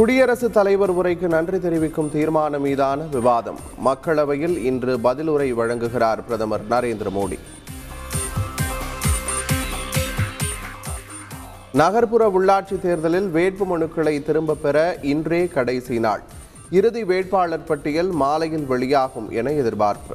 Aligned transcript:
குடியரசுத் 0.00 0.52
தலைவர் 0.52 0.96
உரைக்கு 0.96 1.28
நன்றி 1.28 1.60
தெரிவிக்கும் 1.60 2.10
தீர்மானம் 2.10 2.62
மீதான 2.62 3.02
விவாதம். 3.02 3.58
மக்களவையில் 3.84 4.56
இன்று 4.56 4.98
பதிலுரை 5.04 5.54
வழங்குகிறார் 5.54 6.22
பிரதமர் 6.24 6.60
நரேந்திர 6.70 7.06
மோடி. 7.14 7.38
நகர்ப்புற 11.72 12.28
உள்ளாட்சி 12.28 12.80
தேர்தலில் 12.80 13.30
வேட்புமனுக்களை 13.34 14.22
திரும்பப் 14.22 14.62
பெற 14.62 14.98
இன்றே 15.02 15.46
கடைசி 15.46 15.98
நாள். 15.98 16.22
இறுதி 16.70 17.04
வேட்பாளர் 17.04 17.64
பட்டியல் 17.64 18.10
மாலையில் 18.10 18.66
வெளியாகும் 18.66 19.30
என 19.30 19.52
எதிர்பார்ப்பு. 19.52 20.14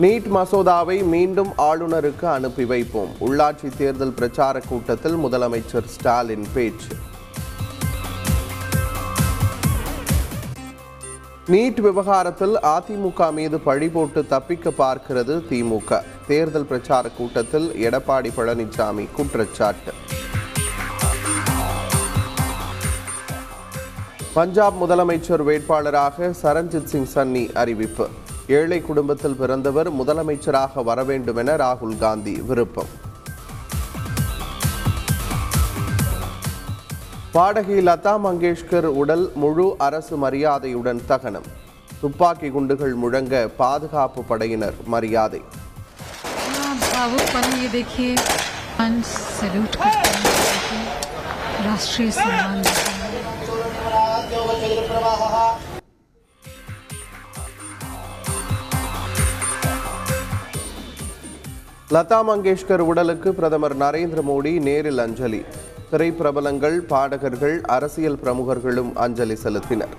நீட் 0.00 0.28
மசோதாவை 0.34 1.04
மீண்டும் 1.04 1.52
ஆளுநருக்கு 1.58 2.24
அனுப்பி 2.24 2.64
வைப்போம். 2.64 3.08
உள்ளாட்சி 3.20 3.76
தேர்தல் 3.76 4.12
பிரச்சார 4.12 4.60
கூட்டத்தில் 4.68 5.16
முதலமைச்சர் 5.16 5.84
ஸ்டாலின் 5.84 6.46
பேச்சு. 6.54 6.88
நீட் 11.46 11.80
விவகாரத்தில் 11.80 12.56
அதிமுக 12.56 13.32
மீது 13.32 13.60
பழி 13.60 13.88
போட்டு 13.88 14.26
தப்பிக்க 14.26 14.70
பார்க்கிறது 14.70 15.42
திமுக. 15.50 16.02
தேர்தல் 16.26 16.64
பிரச்சார 16.64 17.08
கூட்டத்தில் 17.08 17.90
எடப்பாடி 17.90 18.32
பழனிசாமி 18.36 19.08
குற்றச்சாட்டு. 19.16 19.92
பஞ்சாப் 24.34 24.84
முதலமைச்சர் 24.84 25.44
வேட்பாளராக 25.44 26.34
சரண்ஜித் 26.42 26.84
சிங் 26.84 27.06
சன்னி 27.14 27.54
அறிவிப்பு. 27.54 28.08
ஏழை 28.58 28.78
குடும்பத்தில் 28.80 29.36
பிறந்தவர் 29.40 29.88
முதலமைச்சராக 29.92 30.82
வர 30.88 31.04
வேண்டும் 31.04 31.36
என 31.36 31.56
ராகுல் 31.56 31.98
காந்தி 31.98 32.34
விருப்பம். 32.48 32.90
பாடகி 37.32 37.76
லதா 37.88 38.14
மங்கேஷ்கர் 38.24 38.88
உடல் 39.02 39.32
முழு 39.34 39.66
அரசு 39.78 40.16
மரியாதையுடன் 40.16 41.02
தகனம். 41.08 41.48
துப்பாக்கி 42.00 42.50
குண்டுகள் 42.50 42.94
முழங்க 42.94 43.48
பாதுகாப்பு 43.62 44.22
படையினர் 44.24 44.74
மரியாதை. 44.86 45.42
हाँ, 52.22 52.89
லதா 61.94 62.18
மங்கேஷ்கர் 62.28 62.82
உடலுக்கு 62.90 63.34
பிரதமர் 63.34 63.74
நரேந்திர 63.78 64.20
மோடி 64.28 64.60
நேரில் 64.60 64.98
அஞ்சலி. 64.98 65.40
திரைப்பிரபலங்கள் 65.92 66.76
பாடகர்கள் 66.92 67.60
அரசியல் 67.76 68.18
பிரமுகர்களும் 68.24 68.92
அஞ்சலி 68.94 69.36
செலுத்தினர். 69.44 69.94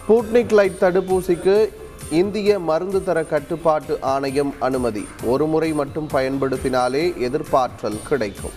ஸ்புட்னிக் 0.00 0.54
லைட் 0.58 0.80
தடுப்பூசிக்கு 0.80 1.56
இந்திய 2.10 2.58
மருந்து 2.58 3.04
தர 3.04 3.24
கட்டுப்பாட்டு 3.24 3.98
ஆணையம் 4.00 4.54
அனுமதி. 4.58 5.06
ஒரு 5.24 5.46
முறை 5.46 5.72
மட்டும் 5.72 6.08
பயன்படுத்தினாலே 6.12 7.16
எதிர்பார்த்தல் 7.16 8.02
கிடைக்கும். 8.08 8.56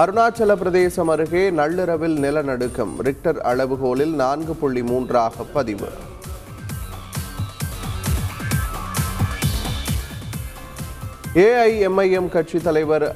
அருணாச்சல 0.00 0.52
பிரதேசம் 0.60 1.08
அருகே 1.08 1.50
நள்ளிரவில் 1.50 2.16
நிலநடுக்கம். 2.18 2.92
ரிக்டர் 3.06 3.38
அளவுகோலில் 3.50 4.14
நான்கு 4.20 4.54
புள்ளி 4.54 4.82
மூன்றாக 4.82 5.44
பதிவு. 5.52 5.88
ஏஐஎம்ஐஎம் 11.34 12.28
கட்சி 12.28 12.60
தலைவர் 12.60 13.06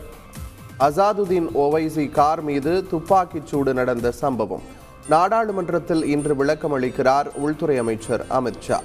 அசாதுதீன் 0.87 1.49
ஓவைசி 1.65 2.11
கார் 2.11 2.43
மீது 2.43 2.87
துப்பாக்கிச் 2.91 3.47
சூடு 3.47 3.75
நடந்த 3.75 4.11
சம்பவம். 4.23 4.65
நாடாளுமன்றத்தில் 5.09 6.05
இன்று 6.15 6.37
விளக்கம் 6.37 6.77
அளிக்கிறார் 6.79 7.29
உள்துறை 7.35 7.79
அமைச்சர் 7.79 8.25
அமித்ஷா 8.39 8.81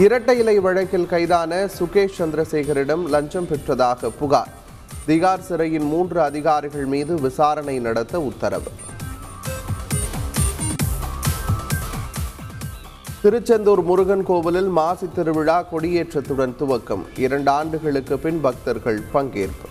இரட்டை 0.00 0.38
இலை 0.38 0.58
வழக்கில் 0.58 1.06
கைதான 1.06 1.68
சுகேஷ் 1.78 2.12
சந்திரசேகரிடம் 2.18 3.08
லஞ்சம் 3.08 3.46
பெற்றதாக 3.46 4.10
புகார். 4.18 4.48
திகார் 5.06 5.42
சிறையின் 5.48 5.86
மூன்று 5.86 6.22
அதிகாரிகள் 6.22 6.84
மீது 6.84 7.20
விசாரணை 7.20 7.78
நடத்த 7.78 8.20
உத்தரவு. 8.20 8.70
திருச்செந்தூர் 13.22 13.82
முருகன் 13.82 14.24
கோவிலில் 14.24 14.68
மாசி 14.68 15.08
திருவிழா 15.14 15.64
கொடியேற்றத்துடன் 15.72 16.54
துவக்கம். 16.58 17.18
இரண்டு 17.18 17.50
ஆண்டுகளுக்கு 17.50 18.18
பின் 18.18 18.40
பக்தர்கள் 18.40 19.00
பங்கேற்பு. 19.14 19.68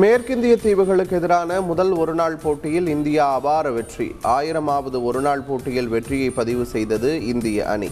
மேற்கிந்திய 0.00 0.54
தீவுகளுக்கு 0.56 1.16
எதிரான 1.16 1.60
முதல் 1.60 1.90
ஒருநாள் 1.92 2.36
போட்டியில் 2.36 2.88
இந்தியா 2.88 3.32
அபார 3.34 3.70
வெற்றி. 3.70 4.14
ஆயிரமாவது 4.22 5.02
ஒருநாள் 5.02 5.40
போட்டியில் 5.40 5.88
வெற்றியை 5.88 6.30
பதிவு 6.30 6.64
செய்தது 6.64 7.26
இந்திய 7.26 7.66
அணி. 7.66 7.90